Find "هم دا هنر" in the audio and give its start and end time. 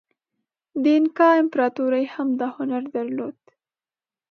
2.13-2.83